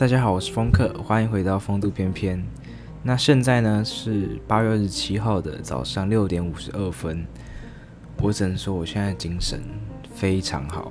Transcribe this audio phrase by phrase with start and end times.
[0.00, 2.42] 大家好，我是风客，欢迎回到风度翩翩。
[3.02, 7.22] 那现在呢是八月二十七号的早上六点五十二分，
[8.22, 9.60] 我只能说我现在精神
[10.14, 10.90] 非常好，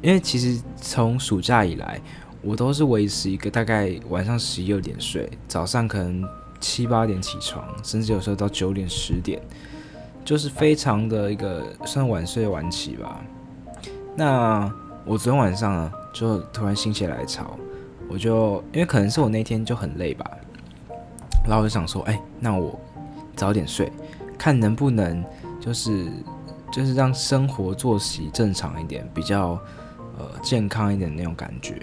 [0.00, 2.00] 因为其实从暑假以来，
[2.40, 6.26] 我都是维持一个大概晚上十一二点睡，早上可能
[6.60, 9.38] 七八点起床，甚至有时候到九点十点，
[10.24, 13.22] 就是非常的一个算晚睡晚起吧。
[14.16, 14.72] 那
[15.04, 17.58] 我昨天晚上呢，就突然心血来潮，
[18.08, 20.24] 我就因为可能是我那天就很累吧，
[21.44, 22.78] 然后我就想说，哎，那我
[23.34, 23.92] 早点睡，
[24.38, 25.22] 看能不能
[25.60, 26.06] 就是
[26.70, 29.58] 就是让生活作息正常一点，比较
[30.16, 31.74] 呃健康一点那种感觉。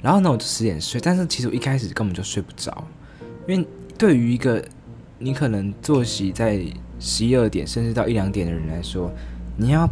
[0.00, 2.84] 然后呢，我就十点睡，但是其实我一开始根本就睡不着，
[3.48, 3.66] 因为
[3.98, 4.64] 对于一个
[5.18, 6.64] 你可能作息在
[7.00, 9.10] 十一二点甚至到一两点的人来说，
[9.56, 9.88] 你要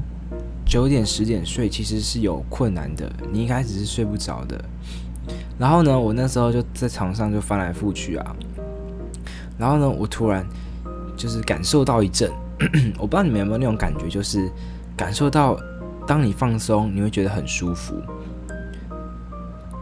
[0.66, 4.63] 九点十点睡其实是有困难的，你一开始是睡不着的。
[5.59, 8.37] 然后呢，我那时候就在床上就翻来覆去啊，
[9.57, 10.45] 然后呢，我突然
[11.16, 12.30] 就是感受到一阵，
[12.99, 14.51] 我不知道你们有没有那种感觉，就是
[14.96, 15.57] 感受到
[16.07, 17.95] 当你放松，你会觉得很舒服。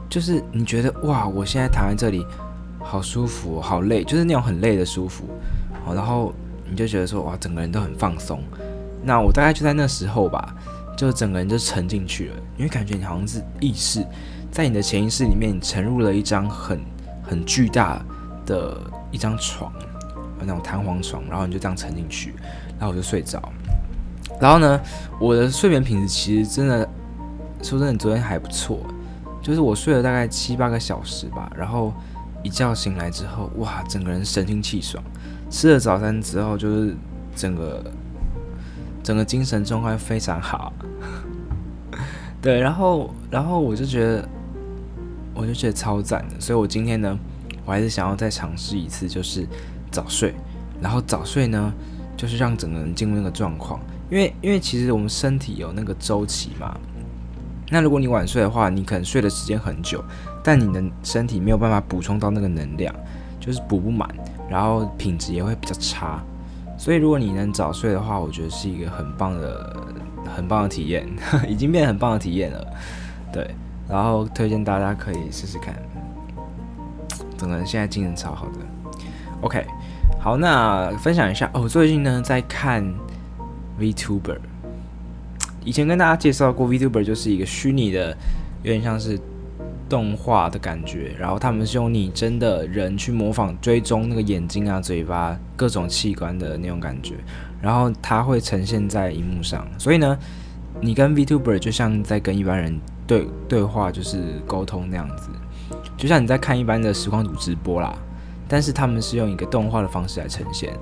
[0.09, 2.25] 就是你觉得哇，我现在躺在这里，
[2.79, 5.25] 好舒服，好累，就是那种很累的舒服。
[5.93, 6.33] 然后
[6.71, 8.41] 你就觉得说哇，整个人都很放松。
[9.03, 10.55] 那我大概就在那时候吧，
[10.97, 14.05] 就整个人就沉进去了，因为感觉你好像是意识
[14.51, 16.81] 在你的潜意识里面，你沉入了一张很
[17.23, 18.05] 很巨大
[18.47, 18.79] 的
[19.11, 19.73] 一张床，
[20.41, 22.35] 那种弹簧床，然后你就这样沉进去，
[22.79, 23.43] 然后我就睡着。
[24.41, 24.81] 然后呢，
[25.21, 26.89] 我的睡眠品质其实真的
[27.63, 28.81] 说真的，昨天还不错。
[29.43, 31.93] 就是我睡了大概七八个小时吧，然后
[32.43, 35.05] 一觉醒来之后，哇，整个人神清气爽。
[35.51, 36.97] 吃了早餐之后，就是
[37.37, 37.85] 整个
[39.05, 40.73] 整个精神状态非常好。
[42.43, 44.29] 对，然后然后我就觉得，
[45.35, 46.41] 我就觉得超赞的。
[46.41, 47.17] 所以我今天呢，
[47.65, 49.47] 我还是想要再尝试一次，就是
[49.93, 50.35] 早睡。
[50.81, 51.73] 然后早睡呢，
[52.17, 53.81] 就是让整个人进入那个状况，
[54.11, 56.77] 因为因为其实我们身体有那个周期嘛。
[57.71, 60.05] 那如果你晚睡的话，你可能睡的时间很久，
[60.43, 62.95] 但你的身体没有办法补充到那个能量，
[63.41, 64.07] 就是补不满，
[64.51, 66.23] 然后品质也会比较差。
[66.85, 69.75] 所以如果你能早睡的话，我觉得是一个很棒的、
[70.37, 71.09] 很棒的体验，
[71.49, 72.63] 已经变很棒的体验了。
[73.33, 73.55] 对，
[73.89, 75.75] 然后推荐大家可以试试看。
[77.39, 78.59] 整个人现在精神超好的。
[79.41, 79.65] OK，
[80.21, 82.85] 好，那分享一下哦，最近呢在看
[83.81, 84.37] VTuber。
[85.65, 88.15] 以前跟大家介绍过，VTuber 就是一个虚拟的，
[88.63, 89.19] 有点像是
[89.89, 91.15] 动画的感觉。
[91.19, 97.15] 然后他们是用拟真的人去模仿、追踪那个眼睛啊、嘴巴各种器官的那种感觉，
[97.61, 99.67] 然后它会呈现在荧幕上。
[99.79, 100.19] 所以呢，
[100.81, 105.29] 你跟 VTuber 就像在跟一般人对对话，就是沟通那样子，
[105.97, 107.95] 就像你在看一般的实况组直播啦。
[108.47, 110.73] 但是他们是用一个动画的方式来呈现，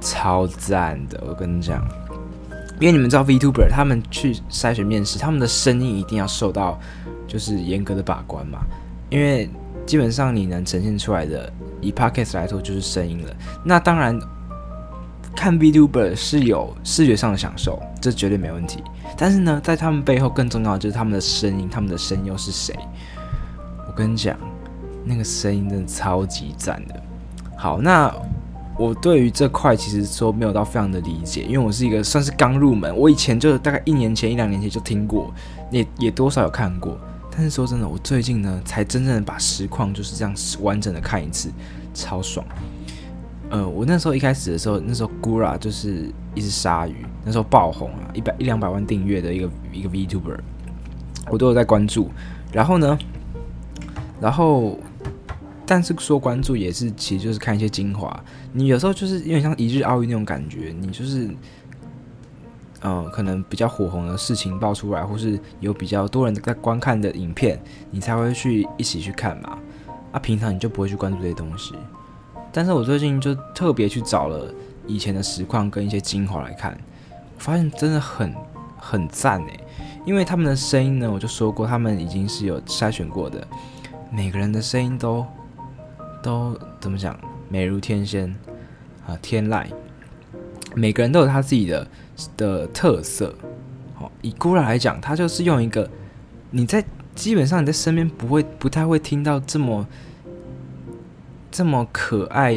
[0.00, 1.86] 超赞的，我跟你讲。
[2.80, 6.78] 因为你们知道 VTuber 他们去筛选面试，他们的声音一定要受到
[7.26, 8.60] 就是严格的把关嘛。
[9.10, 9.50] 因为
[9.84, 13.34] 基本上你能呈现出来的，以 Podcast 来说就是声音了。
[13.64, 14.18] 那当然
[15.34, 18.82] 看 VTuber 是有视觉上的享受，这绝对没问题。
[19.16, 22.74] 但是呢，在他们背后更重要的就是他们的声音，他们的声优是谁？
[23.86, 24.36] 我跟你讲，
[25.04, 27.02] 那个声音真的超级赞的。
[27.56, 28.14] 好，那。
[28.78, 35.34] 我对于这块其实说没有到非常的理解，因为我是一个算是刚入门，我以前就大概一年前一两年前就听过，
[35.72, 36.96] 也也多少有看过，
[37.28, 41.50] 但是说真的，我最近呢才真正的把实况就是这样完整的看一次，
[41.92, 42.46] 超爽。
[43.50, 50.38] 呃，我那时候一开始的时候，那时候 Gura 就是一只鲨鱼，那时候爆红啊，一百一两百万订阅的一个一个 VTuber，
[51.28, 52.10] 我都有在关注。
[52.52, 52.96] 然后呢，
[54.20, 54.78] 然后。
[55.70, 58.24] 但是说关注也是，其实就是看一些精华。
[58.54, 61.28] 你有时候就是有点像一日奥运那种感觉，你就是，
[62.80, 67.60] 嗯、可能比较火红的事情爆出来，或是有比较多人在观看的影片，
[67.90, 69.58] 你才会去一起去看嘛。
[70.10, 71.74] 啊，平常你就不会去关注这些东西。
[72.50, 74.50] 但是我最近就特别去找了
[74.86, 76.74] 以前的实况跟一些精华来看，
[77.36, 78.34] 发现真的很
[78.78, 79.60] 很赞诶，
[80.06, 83.46] 因为他们的声音呢，我就说过，他们已经是有筛选过的，
[84.10, 85.26] 每个人的声音都。
[86.28, 87.18] 都怎么讲？
[87.48, 88.28] 美如天仙
[89.06, 89.64] 啊，天籁。
[90.74, 91.88] 每个人都有他自己的
[92.36, 93.34] 的特色。
[93.94, 95.88] 好，以 Gura 来讲，他就是用一个
[96.50, 96.84] 你在
[97.14, 99.86] 基本上你在身边不会不太会听到这么
[101.50, 102.54] 这么可爱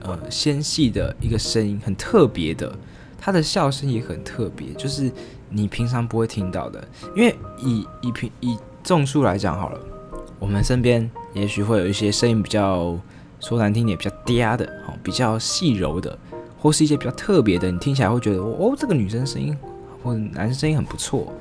[0.00, 2.76] 呃纤细的一个声音，很特别的。
[3.16, 5.10] 他的笑声也很特别，就是
[5.48, 6.82] 你平常不会听到的。
[7.14, 9.93] 因为以以平以众数来讲好了。
[10.38, 12.98] 我们身边也许会有一些声音比较
[13.40, 16.18] 说难听点比较嗲的，哦，比较细柔的，
[16.58, 19.56] 或是一些比较特别的，你听起来会觉得哦，这个女生声音
[20.02, 21.32] 或者男生声音很不错。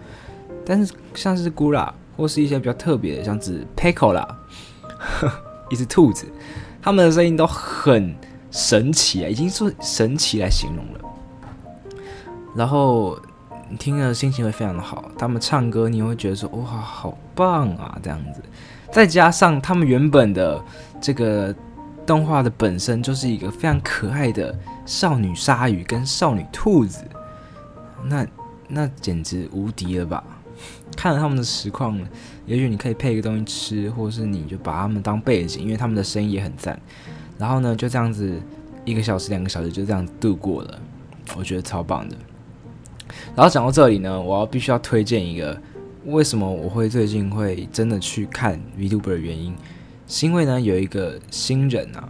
[0.66, 4.26] 但是像是 Gura 或是一些比较特别的，像是 Pecola，
[5.70, 6.26] 一只兔子，
[6.82, 8.16] 他们的声音都很
[8.52, 11.00] 神奇啊，已经是神奇来形容了。
[12.56, 13.20] 然后
[13.70, 18.42] 你听了心情会非常的好，他们唱歌你会觉得说哇，好棒啊这样子。
[18.94, 20.64] 再加上他们原本的
[21.02, 21.54] 这个
[22.06, 24.56] 动画的本身就是一个非常可爱的
[24.86, 27.04] 少女鲨鱼跟少女兔子，
[28.06, 28.24] 那
[28.68, 30.24] 那简直无敌了吧！
[30.96, 32.00] 看了他们的实况，
[32.46, 36.80] 也许你可以配一个东西吃，或者是你就把他们当背景，因为他们的声音也很赞。
[37.40, 38.40] 然后呢，就这样子
[38.86, 40.80] 一个小时、两个小时就这样度过了，
[41.36, 42.16] 我觉得超棒的。
[43.36, 45.60] 然后讲到这里呢，我要必须要推荐一个。
[46.06, 49.56] 为什么我会最近会真的去看 VTuber 的原因，
[50.06, 52.10] 是因为呢有一个新人啊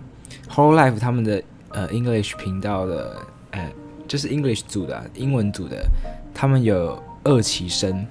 [0.50, 3.72] ，Hololive 他们的呃 English 频道的呃
[4.08, 5.86] 就是 English 组的、英文组的，
[6.34, 8.06] 他们有二期生。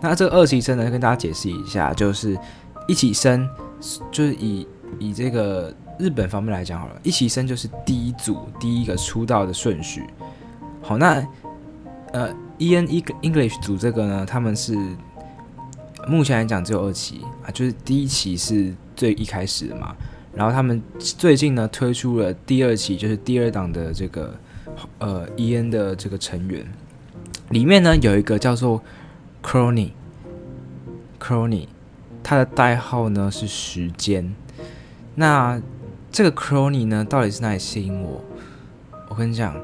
[0.00, 2.38] 那这个二期生呢，跟大家解释一下，就是
[2.86, 3.46] 一起生
[4.10, 4.66] 就是以
[4.98, 10.04] 以这个日本方面来讲好了，一起生就是第一组第一个出道的顺序。
[10.80, 11.22] 好，那
[12.12, 14.74] 呃 EN 一个 English 组这个呢，他们是。
[16.08, 19.94] 目前来讲只有二期啊，就是第一期是最一开始的嘛，
[20.34, 24.34] 然后他们最近呢推出了第二期，就是第二档的这个
[24.98, 26.66] 呃 EN 的这个成员，
[27.50, 28.82] 里面呢有一个叫做
[29.42, 31.66] Crony，Crony，
[32.22, 34.34] 他的代号呢是时间。
[35.14, 35.60] 那
[36.10, 38.24] 这个 Crony 呢到底是哪里吸引我？
[39.10, 39.54] 我跟你讲，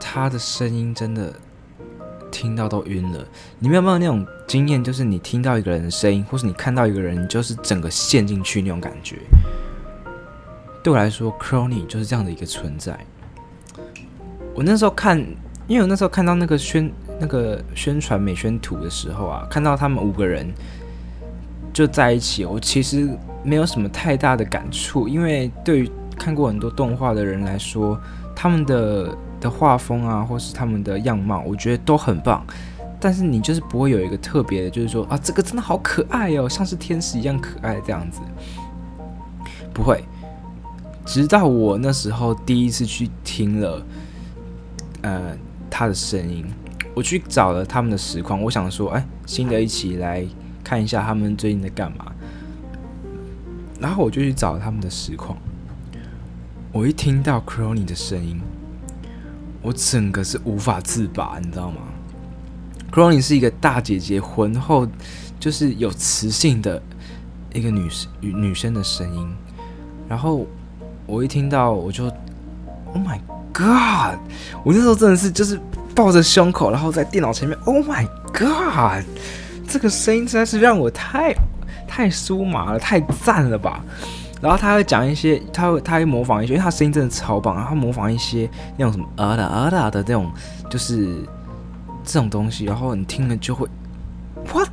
[0.00, 1.34] 他的声音真的。
[2.30, 3.24] 听到都晕了。
[3.60, 9.16] 你们有没有那种经验，就是你听到一个人的声音，或是你看到一个人，就是整个陷进去那种感觉？
[10.82, 12.98] 对我来说，Crony 就是这样的一个存在。
[14.54, 15.18] 我那时候看，
[15.66, 20.46] 因为我那时候看到那个宣那个宣传美宣图的时候啊，看到他们五个人
[21.72, 23.08] 就在一起，我其实
[23.42, 28.00] 没有什么太大的感触，因为对于看过很多动画的人来说，
[28.34, 29.16] 他们的。
[29.40, 32.42] 的画风啊，或是他们的样貌，我觉得都很棒。
[33.04, 38.22] 但是你就是不会有一个特别的，就是说啊，这个真的好可爱哦，像是天使一样可爱这样子。
[39.74, 40.02] 不会，
[41.04, 43.86] 直到我那时候第一次去听了，
[45.02, 45.36] 呃，
[45.68, 46.46] 他的声音，
[46.94, 50.24] 我去找了他们的实况，我想说，哎，新的一期来
[50.64, 52.10] 看一下他们最近在干嘛。
[53.78, 55.36] 然后我就去找他们的实况，
[56.72, 58.40] 我一听到 Crony 的声音。
[59.60, 61.82] 我整个是无法自拔，你知道吗
[62.94, 64.86] ？Crony 是一个大姐姐，浑厚，
[65.40, 66.80] 就是有磁性的
[67.52, 69.28] 一个女生女生的声音。
[70.08, 70.46] 然后
[71.04, 73.18] 我一听到，我就 Oh my
[73.52, 74.16] God！
[74.62, 75.58] 我那时候真的是就是
[75.92, 79.04] 抱着胸口，然后在电脑前面 Oh my God！
[79.66, 81.34] 这个声音实在是让我太
[81.88, 83.82] 太酥麻了，太赞了吧！
[84.40, 87.56] 然后他会讲一些，他会他会模仿一些，因为他声音真的超棒。
[87.56, 90.30] 然后他模仿一些那种什么啊啦啊啦的这种，
[90.70, 91.16] 就是
[92.04, 92.64] 这种东西。
[92.66, 93.66] 然后你听了就会，
[94.52, 94.64] 哇，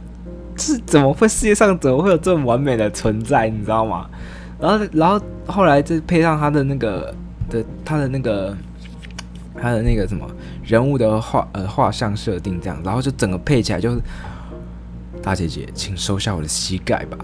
[0.55, 3.49] 这怎么会世界上怎么会有这么完美的存在？
[3.49, 4.09] 你知道吗？
[4.59, 7.15] 然后然后后来就配上他的那个
[7.49, 8.55] 的他的那个
[9.59, 10.29] 他的那个什么
[10.63, 14.01] 人物的画呃画像设定这样，然后就整个配起来就是
[15.23, 17.17] 大姐姐，请收下我的膝盖吧。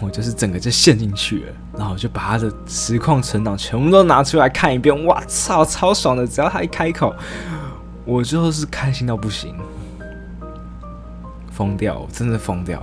[0.00, 5.04] 我就是整个就陷进去了，然后就把他的实况存档全部都拿出来看一遍。
[5.06, 6.24] 哇操，超爽的！
[6.24, 7.12] 只要他一开口，
[8.08, 9.54] 我就是开心到不行，
[11.52, 12.82] 疯掉，真的疯掉，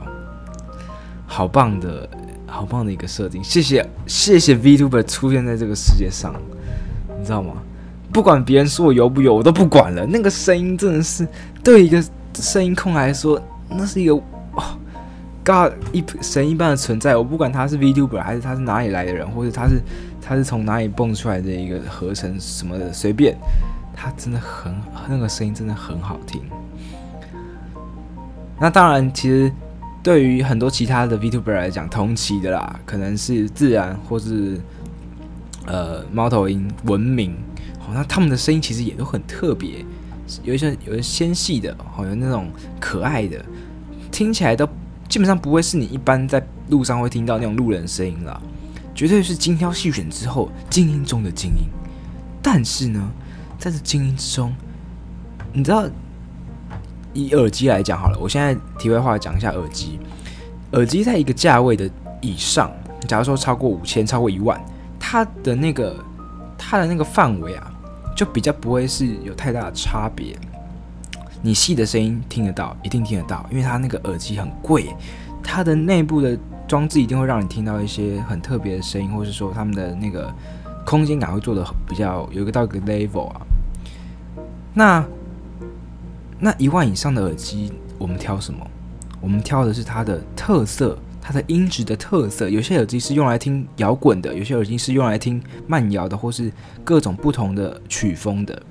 [1.26, 2.08] 好棒的，
[2.46, 3.44] 好棒的一个设定。
[3.44, 6.36] 谢谢，谢谢 VTuber 出现在这个世界上，
[7.18, 7.54] 你知道吗？
[8.14, 10.06] 不管别人说我油不油，我都不管了。
[10.06, 11.28] 那个声音真的是
[11.64, 12.04] 对一个
[12.36, 14.78] 声音控来说，那是一个哦。
[15.44, 19.82] God 一神一般的存在，我不管他是 VTuber 还是他是哪里来的人，或者他是
[20.22, 23.36] 他是从哪里蹦出来的一个合成什么的，随便，
[23.96, 24.76] 他真的很
[25.08, 26.42] 那个声音真的很好听。
[28.60, 29.52] 那当然，其实
[30.04, 34.60] 对于很多其他的 VTuber 来讲，同期的啦，可能是自然或是
[35.66, 37.36] 呃猫头鹰文明，
[37.80, 39.86] 好，那他们的声音其实也都很特别，
[40.44, 42.50] 有一些有些纤细的，好，有那种
[42.80, 43.44] 可爱的，
[44.12, 44.68] 听起来都。
[45.08, 48.42] 基本上不会是你一般在路上会听到那种路人声音啦，
[48.96, 51.68] 绝对是精挑细选之后精英中的精英。
[52.42, 53.12] 但是呢，
[53.58, 54.54] 在这精英之中，
[55.54, 55.88] 你知道，
[57.14, 60.00] 以耳机来讲好了，我现在题外话讲一下耳机。
[60.72, 61.90] 耳机在一个价位的
[62.22, 62.70] 以上，
[63.08, 64.60] 假如说超过五千、超过一万，
[65.00, 65.96] 它的那个
[66.58, 67.72] 它的那个范围啊，
[68.16, 70.36] 就比较不会是有太大的差别。
[71.42, 74.94] 你细的声音听得到，一定听得到，因为它那个耳机很贵，
[75.42, 80.34] 它的内部的装置一定会让你听到一些很特别的声音，或是说他们的那个
[80.86, 83.45] 空间感会做的比较有一个到一个 level 啊。
[84.76, 85.04] 那
[86.38, 88.68] 那一万以上的耳机，我们挑什么？
[89.20, 92.48] 我们挑的是它的特色，它的音质的特色。
[92.48, 96.52] 有些耳机是用来听摇滚的，有些耳机是用来听慢摇的，或是
[96.84, 98.62] 各种不同的曲风的。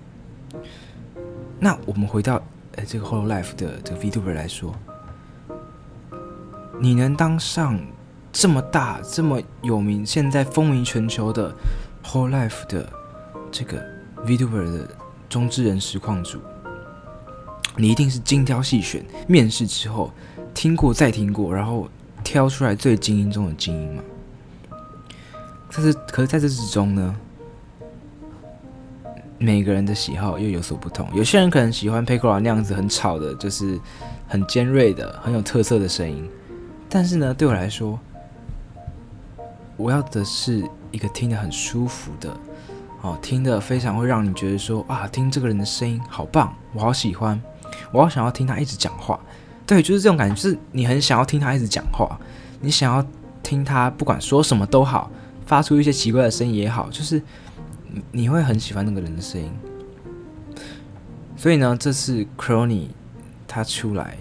[1.58, 2.40] 那我们回到。
[2.76, 4.74] 哎，这个 Hololive 的这个 VTuber 来说，
[6.80, 7.78] 你能当上
[8.32, 11.54] 这么大、这么有名、现在风靡全球的
[12.04, 12.92] Hololive 的
[13.52, 13.80] 这个
[14.26, 14.88] VTuber 的
[15.34, 16.38] 中之人实况主，
[17.76, 20.12] 你一定是精挑细选，面试之后
[20.54, 21.88] 听过再听过，然后
[22.22, 24.02] 挑出来最精英中的精英嘛。
[25.72, 27.16] 但是，可是在这之中呢？
[29.38, 33.76] 每个人的喜好又有所不同，有些人可能喜欢 Pekora 那样子很吵的，就是
[34.28, 36.30] 很尖锐的、很有特色的声音。
[36.88, 37.98] 但是呢，对我来说，
[39.76, 40.62] 我要的是
[40.92, 42.32] 一个听得很舒服的，
[43.04, 47.38] 哦，听得非常会让你觉得说啊，听这个人的声音好棒，我好喜欢，
[47.92, 49.20] 我好想要听他一直讲话。
[49.66, 52.18] 对，就是这种感觉，就是你很想要听他一直讲话，
[52.60, 53.06] 你想要
[53.42, 55.10] 听他不管说什么都好，
[55.44, 57.22] 发出一些奇怪的声音也好，就是。
[58.10, 59.48] 你会很喜欢那个人的声音，
[61.36, 62.88] 所以呢，这次 Crony
[63.46, 64.16] 他出来，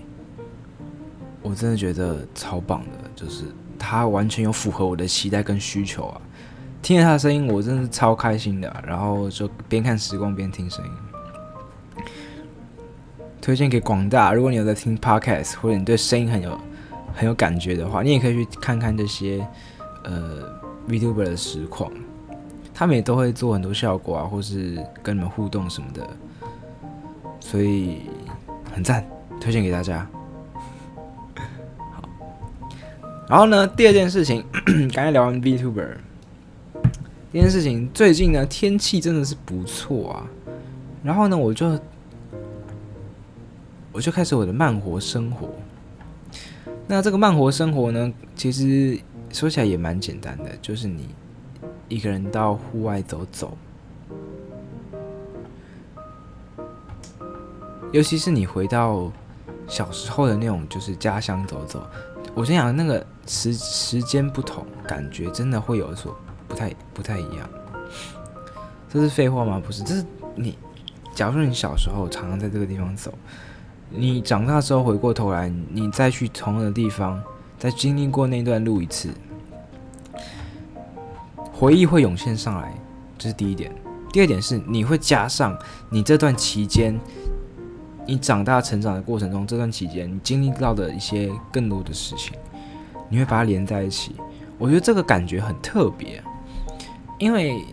[1.41, 3.45] 我真的觉得超棒的，就是
[3.79, 6.21] 他完全有符合我的期待跟需求啊！
[6.83, 10.91] 听着他的声音，我真的是超开心的，然后就边看时光边听声音，
[13.41, 14.33] 推荐给广大。
[14.33, 16.59] 如果你有在听 Podcast，或者你对声音很有
[17.15, 19.47] 很有感觉的话，你也可以去看看这些
[20.03, 20.43] 呃
[20.89, 21.89] VTuber 的实况。
[22.73, 26.09] 他们也都会做很多效果啊，或是跟你们互动什么的，
[27.39, 28.01] 所以
[28.73, 29.07] 很赞，
[29.39, 30.05] 推荐给大家。
[31.93, 32.09] 好，
[33.29, 34.43] 然后呢，第二件事情，
[34.91, 35.95] 刚才聊完 VTuber，
[37.33, 40.29] 这件事情，最近呢天气真的是不错啊，
[41.03, 41.79] 然后呢我就
[43.91, 45.49] 我就开始我的慢活生活。
[46.85, 48.99] 那这个慢活生活呢，其实
[49.31, 51.09] 说起来也蛮简单的，就是你。
[51.89, 53.55] 一个人到户外走走，
[57.91, 59.11] 尤其是你回到
[59.67, 61.85] 小时候的那种，就是家乡走走。
[62.33, 66.17] 我先讲那个时时间不同，感觉真的会有所
[66.53, 67.49] 不太不太一样。
[68.87, 69.59] 这是废话吗？
[69.65, 70.05] 不是，这是
[70.35, 70.55] 你。
[71.15, 73.11] 假如说你小时候常常在这个地方走，
[73.89, 77.19] 你长大之后回过头来，你再去同样的地方，
[77.57, 79.09] 再经历过那段路一次。
[81.51, 82.71] 回忆会涌现上来，
[83.17, 83.73] 这是第一点。
[84.11, 85.57] 第二点是，你会加上
[85.89, 86.99] 你这段期间，
[88.05, 92.37] 你长大成长的过程中，这段期间你经历到的一些更多的事情，
[93.09, 94.15] 你会把它连在一起。
[94.59, 96.23] 我觉得这个感觉很特别，
[97.19, 97.63] 因为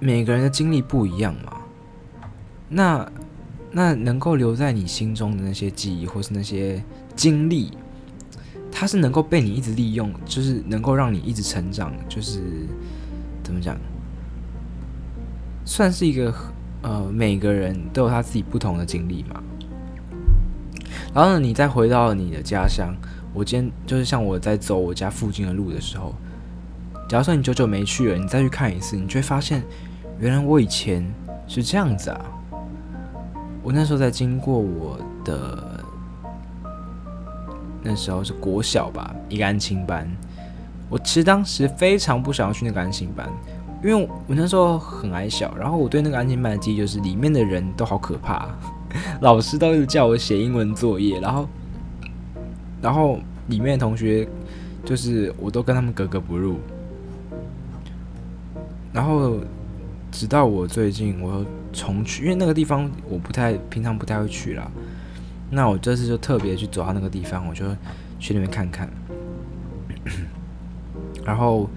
[0.00, 1.56] 每个人的经历不一样嘛。
[2.68, 3.12] 那
[3.70, 6.82] 那能够留在你心中的那些记忆，或是那些
[7.16, 7.72] 经历，
[8.70, 12.42] 它是能够被你一直利用，就是能够让你一直成长，就是。
[13.40, 13.78] 怎么讲？
[15.64, 16.34] 算是一个
[16.82, 19.42] 呃，每个人都有他自己不同的经历嘛。
[21.14, 22.94] 然后呢，你再回到你的家乡，
[23.32, 26.14] 我今天就是像我在走我家附近的路的时候，
[27.08, 29.62] 假如说你久久没去了，你再去看一次，你就会发现，
[30.20, 31.02] 原来我以前
[31.46, 32.20] 是这样子啊。
[33.62, 35.82] 我那时候在经过我的
[37.82, 40.06] 那时候是国小吧，一个安亲班。
[40.90, 43.26] 我其实当时非常不想要去那个安亲班，
[43.82, 48.50] 因为我那时候很矮小，然后我对那个安亲班的记忆就是里面的人都好可怕，
[49.22, 51.48] 老师都一直叫我写英文作业，然后，
[52.82, 54.28] 然后里面的同学
[54.84, 56.58] 就是我都跟他们格格不入，
[58.92, 59.38] 然后
[60.10, 64.70] 直到我最近我又重去，因为那个地方我不太平常不太会去啦，
[65.50, 67.64] 那我这次就特别去走到那个地方，我就
[68.18, 68.88] 去那边看看。
[71.24, 71.68] 然后，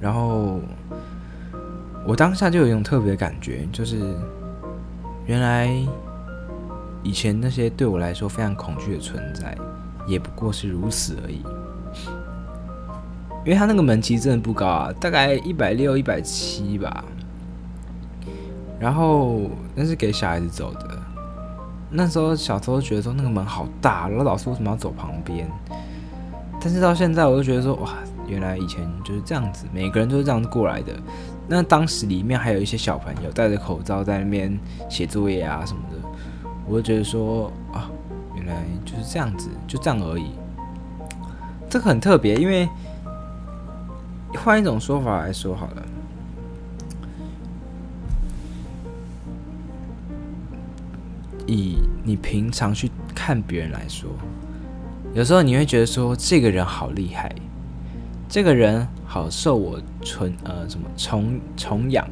[0.00, 0.60] 然后
[2.06, 4.14] 我当下就有一种特别的感觉，就是
[5.26, 5.70] 原来
[7.02, 9.56] 以前那些对我来说非常恐惧的存在，
[10.06, 11.40] 也不过是如此而已。
[13.46, 17.02] 因为他那个门其实真的不高啊，大概一百六、一百七吧。
[18.78, 19.40] 然后
[19.74, 20.98] 那是给小孩子走的。
[21.88, 25.48] 那时候小时候觉得说那个门好大，然后老师为什么要走旁边？
[26.60, 27.94] 但是到现在我就觉得说哇。
[28.28, 30.92] 原来以前就是这样子，每个人都是这样子过来的。
[31.46, 34.58] 那当时里面还有一些小朋友戴着口罩在那边
[34.90, 36.08] 写作业啊什么的，
[36.66, 37.88] 我就觉得说啊，
[38.34, 40.32] 原来就是这样子，就这样而已。
[41.70, 42.68] 这个很特别，因为
[44.36, 45.82] 换一种说法来说好了，
[51.46, 54.10] 以你平常去看别人来说，
[55.14, 57.34] 有时候你会觉得说这个人好厉害。
[58.28, 62.04] 这个人好受我崇呃什么崇崇仰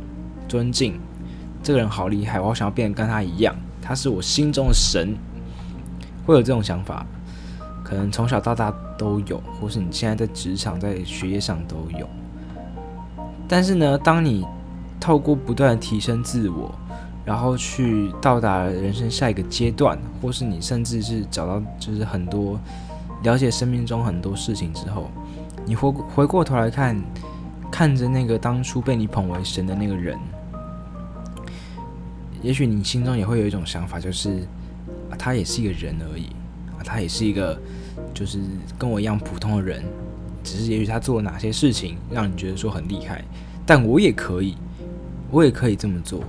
[0.48, 0.98] 尊敬，
[1.60, 5.16] 这个人好厉害，我好想要变得跟他一样，他是我心中的神，
[6.24, 7.04] 会有这种想法，
[7.94, 12.08] 可能从小到大都有，或是你现在在职场在学业上都有。
[13.46, 14.44] 但是呢，当你
[14.98, 16.74] 透过不断的提升自我，
[17.24, 22.58] 然后去到达人生下一个阶段，或是你甚至是找到就是很多
[23.22, 25.08] 了解生命中很多事情之后。
[25.64, 27.00] 你回回过头来看，
[27.70, 30.18] 看着那个当初被你捧为神的那个人，
[32.42, 34.40] 也许你心中也会有一种想法，就是
[35.10, 36.26] 啊，他也是一个人而已
[36.76, 37.56] 啊，他也是一个
[38.12, 38.38] 就是
[38.78, 39.84] 跟我一样普通的人，
[40.42, 43.24] 只是也许他做了哪些事情让你觉得说很厉害，
[43.64, 44.56] 但我也可以，
[45.30, 46.20] 我也可以这么做，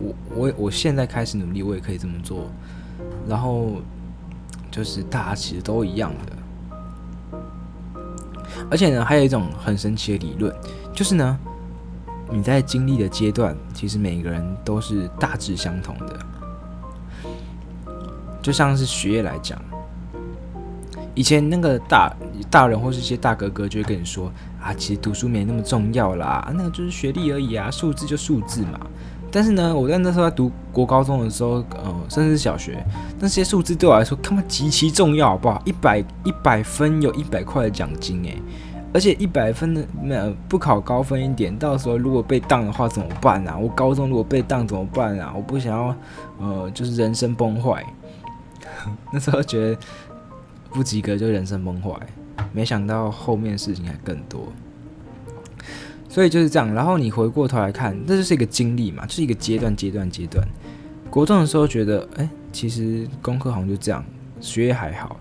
[0.00, 2.50] 我我我现在开始努力，我也可以这么做，
[3.28, 3.76] 然后
[4.70, 6.32] 就是大家其实都一样的。
[8.70, 10.54] 而且呢，还有一种很神奇的理论，
[10.92, 11.38] 就是呢，
[12.30, 16.18] 你在经历的阶段，其实每个人都是大致相同的。
[18.42, 19.60] 就像是学业来讲，
[21.18, 22.16] 以前那个大
[22.48, 24.30] 大人或是一些大哥哥就会跟你说
[24.62, 28.78] 啊，其实读书没那么重要啦，那个就是学历而已啊，数字就数字嘛。
[29.28, 32.86] 但是呢，我在那时候在读国高中的时候，呃，甚至是小学，
[33.18, 35.60] 那些数字对我来说，他妈极其重要，好不好？
[35.64, 38.40] 一百一百分有一百块的奖金，诶，
[38.94, 43.58] 而且一百分的那不考高分一点，到时候如果被当的话怎么办啊？
[43.58, 45.32] 我高中如果被当怎么办啊？
[45.34, 45.96] 我不想要，
[46.38, 47.84] 呃，就是人生崩坏。
[49.12, 49.80] 那时候觉得
[50.78, 51.90] 不及格就人生崩坏，
[52.52, 54.46] 没想到后面事情还更多。
[56.08, 60.46] 所以就是这样，然后你回过头来看，这就是一个经历嘛，就是一个阶段、阶段、阶段。
[61.10, 64.04] 国中的时候觉得，哎，其实功课好像就这样，
[64.40, 65.18] 学业还好。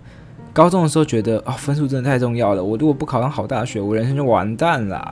[0.53, 5.11] 高中的时候觉得，啊、哦，分数真的太重要了，我如果不考上好大学，我人生就完蛋了。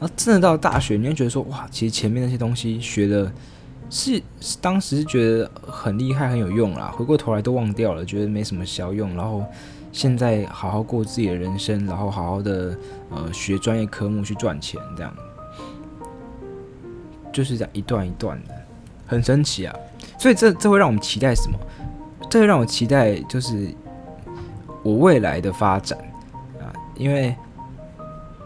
[0.00, 3.32] 然后真的到大学，你会觉得说，哇，其实前面那些东西学的
[3.90, 4.22] 是，
[4.62, 9.44] 当时觉得很厉害、很有用啦，回过头来都忘掉了，觉得没什么效用，然后。
[9.92, 12.78] 现在好好过自己的人生，然后好好的
[13.10, 15.12] 呃学专业科目去赚钱，这样
[17.32, 18.54] 就是这样一段一段的，
[19.04, 19.74] 很神奇啊！
[20.16, 21.58] 所以这这会让我们期待什么？
[22.30, 23.74] 这会让我期待就是
[24.84, 25.98] 我未来的发展
[26.60, 26.70] 啊！
[26.94, 27.34] 因为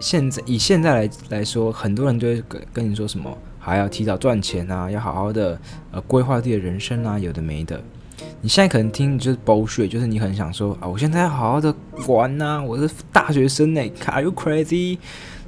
[0.00, 5.58] 现在以现在来来说，很多人都会跟跟你说什么，还要提早赚钱啊，要好好的
[5.90, 7.82] 呃规划自己的人生啊，有的没的。
[8.42, 11.74] 你现在可能听就是 bullshit，就是你很想说啊，我现在要好好的
[12.06, 14.98] 玩呐，我是大学生呢， Are you crazy？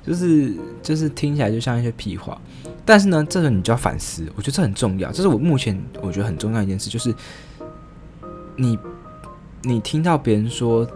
[0.03, 2.41] 就是就是听起来就像一些屁话。
[2.87, 7.15] 但是呢，这个你就要反思，我觉得这很重要，这是我目前我觉得很重要一件事，就是
[8.57, 8.79] 你
[9.63, 10.87] 你听到别人说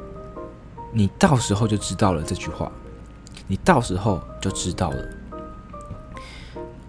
[0.92, 2.72] 你到时候就知道了这句话，
[3.46, 5.19] 你到时候就知道了。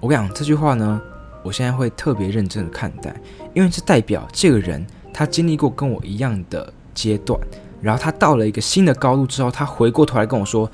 [0.01, 1.01] 我跟你讲这句话呢。
[1.43, 3.11] 我现在会特别认真的看待，
[3.55, 7.35] 因为这代表这个人他经历过跟我一样的阶段，
[7.81, 10.69] 然后他到了一个新的高度之后，他回过头来跟我说：“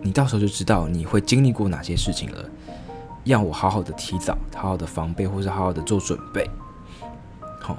[0.00, 2.42] 你到时候就知道你会经历过哪些事情了，
[3.24, 6.48] 让我好好的提早、好好的防备，或是好好的做准备。”
[7.60, 7.76] 好，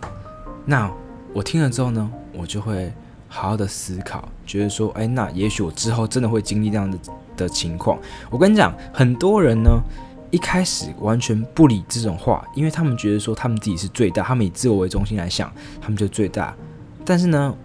[0.63, 0.91] 那
[1.33, 2.93] 我听了之后呢，我就会
[3.27, 6.99] 好好的思考，觉得说：“哎，那也许我之后真的会经历这样的
[7.35, 7.97] 的情况。”
[8.29, 9.71] 我跟你讲，很多人呢。
[10.29, 16.53] 一开始完全不理这种话，因为他们觉得说他们自己是最大，他们以自我为中心来想，他们就最大。
[17.05, 17.55] 但是呢，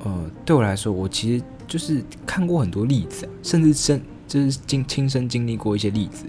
[0.00, 6.24] 呃，对我来说，我其实就是看过很多例子，甚至身就是经亲身经历过一些例子，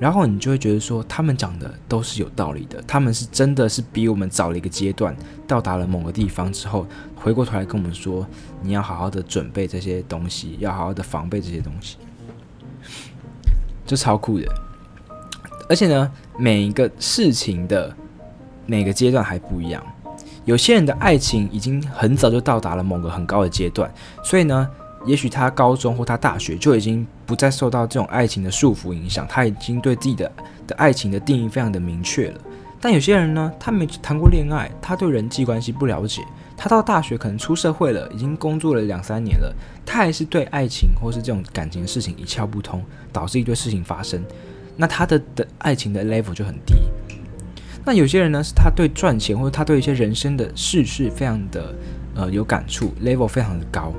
[0.00, 8.26] 然后你就会觉得说他们讲的都是有道理的，他们是真的是比我们早了一个阶段，到达了某个地方之后，回过头来跟我们说，
[8.60, 11.96] 你要好好的准备这些东西，要好好的防备这些东西，
[13.86, 14.46] 就超酷的。
[15.72, 17.90] 而且呢，每一个事情的
[18.66, 19.82] 每个阶段还不一样。
[20.44, 23.90] 有些人的爱情已经很早就到达了某个很高的阶段，
[24.22, 24.68] 所以呢，
[25.06, 30.30] 也许他高中或他大学就已经不再受到这种爱情的束缚影响，他已经对自己的
[30.66, 32.38] 的爱情的定义非常的明确了。
[32.78, 36.20] 但有些人呢，他没谈过恋爱，他对人际关系不了解，
[36.54, 39.50] 他到大学可能出社会了，已经工作了两三年了，
[39.86, 44.22] 他还是对爱情或是这种感情的事情一窍不通，导致一堆事情发生。
[44.76, 46.74] 那他的的爱情的 level 就很低。
[47.84, 51.74] 那有些人呢，是他对赚钱或者他对一些人生的事事非常的
[52.14, 53.92] 呃有感触，level 非常的高。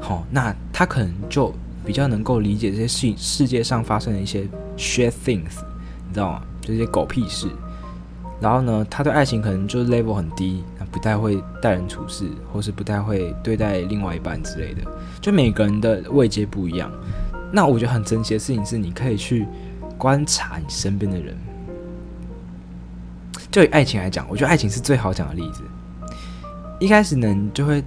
[0.00, 1.54] 好、那他可能就
[1.84, 5.60] 比较能够理解这些世世界上发生的一些 shit things，
[6.08, 6.42] 你知道吗？
[6.60, 7.46] 这些狗屁事。
[8.40, 14.82] 然后呢，他对爱情可能就 level 很低，不太会待人处事，或是不太会对待另外一半之类的。
[15.20, 16.90] 就每个人的位阶不一样。
[17.52, 19.46] 那我觉得很神奇的事情是，你可以去
[19.98, 21.36] 观察你身边的人。
[23.50, 25.62] 就以爱情来讲，我觉得爱情是最好讲的例子。
[26.80, 27.82] 一开始呢，你就会。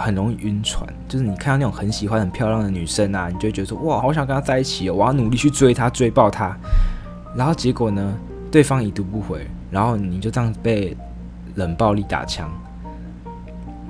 [0.00, 6.56] 很容易晕船，就是你看到那种很喜欢、很漂亮的女生啊，你就会觉得说哇，好想跟她在一起哦，我要努力去追她、追爆她。
[7.34, 8.16] 然后结果呢，
[8.48, 10.96] 对方已读不回，然后你就这样被
[11.56, 12.48] 冷暴力打枪。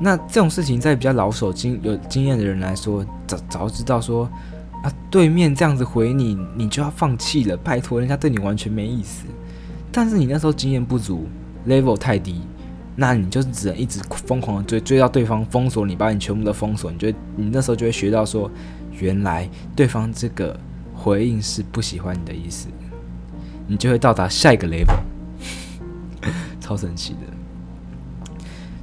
[0.00, 4.26] 那这种事情在比较老手、经有经验的人来说，早早知道说
[4.82, 7.56] 啊，对面这样子回你，你就要放弃了。
[7.56, 9.24] 拜托，人家对你完全没意思。
[9.90, 11.26] 但是你那时候经验不足
[11.66, 12.42] ，level 太低。
[13.00, 16.90] 那你就只能一直疯狂的追，追到对方封锁你，把你全部都封锁。
[16.90, 18.50] 你就你那时候就会学到说，
[18.98, 20.58] 原来对方这个
[20.94, 22.66] 回应是不喜欢你的意思，
[23.68, 24.98] 你就会到达下一个 level，
[26.60, 28.36] 超神奇的，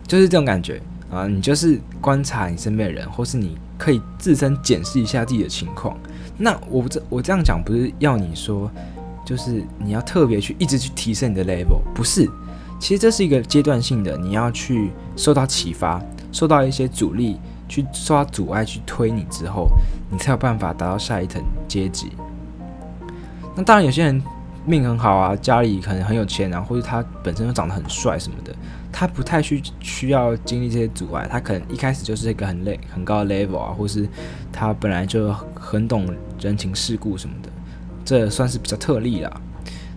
[0.08, 0.82] 就是这种感觉
[1.16, 1.28] 啊。
[1.28, 5.98] 你就是观察你身边的人，或是你可以自身检视一下自己的情况。
[6.38, 8.70] 那我这我这样讲不是要你说，
[9.26, 12.30] 就是你要特别去一直去提升你的 level，不是。
[12.78, 16.02] 其实这是一个阶段性的，你要去受到启发，
[16.32, 19.70] 受到一些阻力，去受到阻碍去推你之后，
[20.12, 22.12] 你才有办法达到下一层阶级。
[23.56, 24.22] 那当然，有些人
[24.66, 28.54] 命很好啊，家里可能很有钱啊，或者他本身就长得很帅什么的，
[28.98, 34.08] 他不太需需要经历这些阻碍，他可能一开始就是一个很累很高的 level 啊，或是
[34.54, 36.08] 他本来就很懂
[36.40, 37.50] 人情世故什么的，
[38.06, 39.42] 这算是比较特例啦。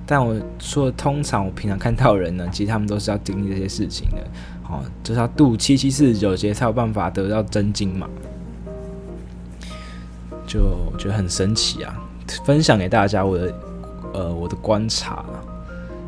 [0.04, 4.16] 但我说，通常我平常看到人呢， 其实他们都是要经历这些事情的，
[4.68, 8.08] 哦，就是要度七七四十九劫才有办法得到真经嘛，
[10.44, 12.02] 就觉得很神奇啊！
[12.44, 13.54] 分享给大家我的
[14.12, 15.24] 呃我的观察，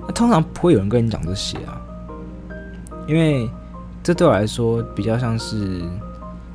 [0.09, 1.80] 那通常不会有人跟你讲这些啊，
[3.07, 3.51] 因为
[4.03, 5.83] 这对我来说比较像是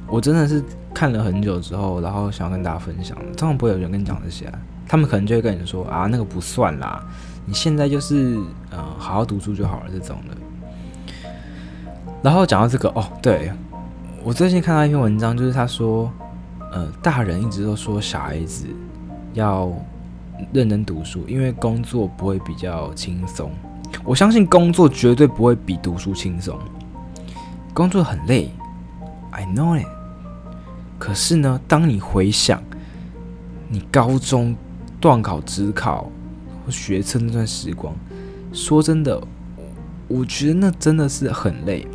[0.08, 3.18] 我真的是看了很久之后，然后想要跟大家分享。
[3.36, 4.52] 通常不会有人跟你讲这些，
[4.88, 7.04] 他们可能就会跟你说啊，那个不算啦。
[7.46, 8.40] 你现在就是
[8.72, 11.32] 呃，好好读书就好了这种的。
[12.24, 13.52] 然后讲到这个哦，对，
[14.24, 16.12] 我最近看到一篇文章，就是他说，
[16.72, 18.66] 呃，大人一直都说小孩子
[19.34, 19.72] 要
[20.52, 23.52] 认真读书，因为工作不会比较轻松。
[24.06, 26.58] 我相信工作绝对不会比读书轻松，
[27.74, 28.52] 工作很累
[29.32, 29.88] ，I know it。
[31.00, 32.62] 可是呢，当你回想
[33.68, 34.56] 你高中
[35.02, 36.04] 段考、职考
[36.66, 36.72] 或。
[36.72, 37.96] 学车那段时光，
[38.52, 39.22] 说真的，
[40.08, 41.88] 我觉得那真的是很累，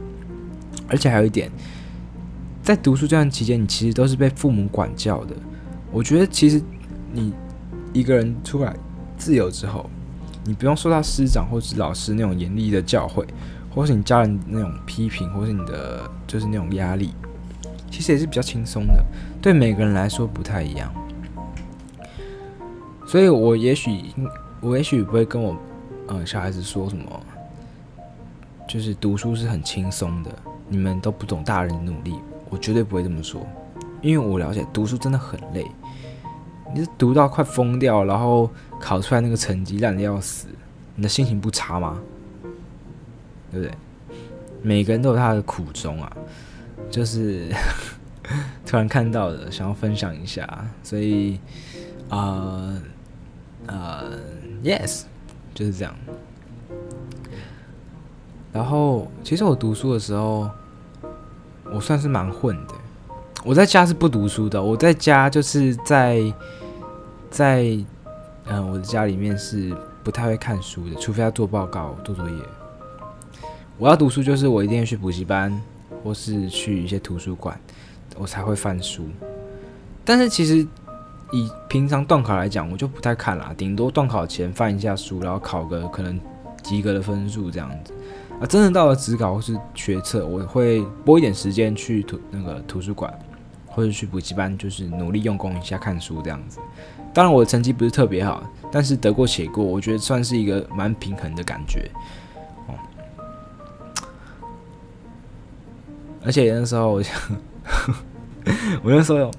[0.88, 1.50] 而且还有一点，
[2.62, 5.34] 在读书这段期间，你其实都是被父母管教的。
[5.90, 6.62] 我觉得其实
[7.12, 7.32] 你
[7.92, 8.76] 一个人出来
[9.16, 9.90] 自由之后，
[10.50, 13.24] 你不用受到师长或是老师那种严厉的教诲，
[13.72, 17.14] 或是你家人那种批评，或是你的就是那种压力，
[17.88, 19.00] 其实也是比较轻松的。
[19.40, 20.92] 对每个人来说不太一样，
[23.06, 24.02] 所以我也许。
[24.62, 25.56] 我也许不会跟我，
[26.08, 27.04] 呃，小孩子说什么，
[28.68, 30.30] 就是读书是很轻松的，
[30.68, 32.16] 你们都不懂大人的努力。
[32.50, 33.40] 我绝对不会这么说，
[34.02, 35.64] 因为我了解读书真的很累，
[36.74, 40.48] 你是读到快疯掉，然后考出来那个成绩烂的要死，
[40.96, 42.00] 你的心情不差吗？
[43.52, 43.74] 对不对？
[44.62, 46.10] 每个人都有他的苦衷啊，
[46.90, 47.48] 就是
[48.66, 51.38] 突然看到的，想要分享一下，所以，
[52.08, 52.80] 呃，
[53.66, 54.18] 呃。
[54.62, 55.04] Yes，
[55.54, 55.96] 就是这样。
[58.52, 60.50] 然后，其实我读书的时候，
[61.72, 62.74] 我算是蛮混的。
[63.42, 66.20] 我在家是不读书的，我在家就是在
[67.30, 67.74] 在
[68.50, 72.36] 嗯、我的家里面是不太会看书的，除非要做报告、做作业。
[73.78, 75.58] 我要读书，就是我一定要去补习班，
[76.04, 77.58] 或是去一些图书馆，
[78.16, 79.08] 我才会翻书。
[80.04, 80.66] 但是其实。
[81.32, 86.18] 以平常段考来讲，我就不太看啦，顶多段考前翻一下书，然后考个可能
[86.60, 87.94] 及格的分数这样子。
[88.40, 93.16] 啊，真的到了职考或是学测，我会拨一点时间去图那个图书馆，
[93.70, 96.58] 或者去补习班，就是努力用功一下看书这样子。
[97.12, 101.90] 当然我的成绩不是特别好，但是得过且过，我觉得算是一个蛮平衡的感觉。
[102.68, 102.74] 哦，
[106.24, 107.16] 而且那时候我想，
[108.82, 109.30] 我那时候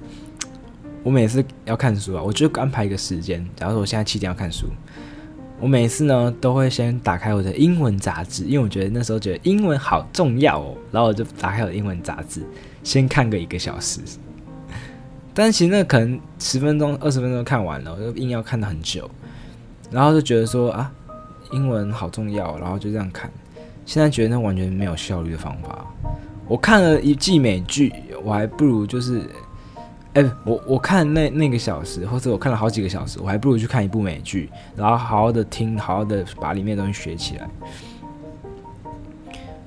[1.02, 3.42] 我每次要看书啊，我就安排一个时间。
[3.56, 4.66] 假如说我现在七点要看书。
[5.62, 12.42] 我每次呢都会先打开我的英文杂志，因为我觉得那时候觉得英文好重要哦，然后我就打开我的英文杂志，
[12.82, 14.00] 先看个一个小时。
[15.32, 19.08] 但其实那可能十分钟、二十分钟看完了，我就硬要看到很久，
[19.88, 20.90] 然后就觉得说啊，
[21.52, 23.30] 英文好重要，然后就这样看。
[23.86, 25.86] 现在觉得那完全没有效率的方法。
[26.48, 27.92] 我看了一季美剧，
[28.24, 29.22] 我还不如就是。
[30.14, 37.48] 哎、我我看那那个小时，或者我看了好几个小时，我还不如去看一部美剧，然后好好的听，好好的把里面的东西学起来。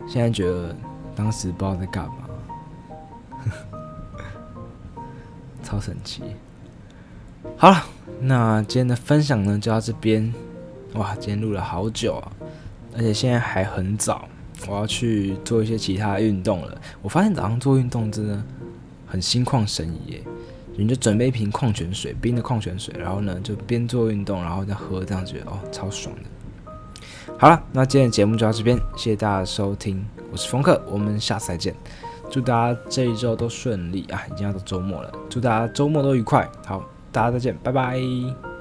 [0.07, 0.75] 现在觉得
[1.15, 2.29] 当时不知道在干嘛，
[5.63, 6.21] 超神奇。
[7.57, 7.83] 好了，
[8.21, 10.31] 那今天的分享呢就到这边。
[10.93, 12.31] 哇，今天录了好久啊，
[12.95, 14.29] 而且现在还很早，
[14.67, 16.79] 我要去做一些其他运动了。
[17.01, 18.43] 我发现早上做运动真的
[19.05, 20.23] 很心旷神怡耶。
[20.77, 26.23] 你就准备一瓶矿泉水，冰的矿泉水，然后呢就边做运动，然后再喝，这样觉得哦超爽的。
[27.37, 31.73] 好了，那今天的节目就到这边，谢谢大家的收听，我是风客，我们下次再见，
[32.29, 38.54] 祝大家这一周都顺利啊，已经要到周末了，祝大家周末都愉快，好，大家再见，拜拜。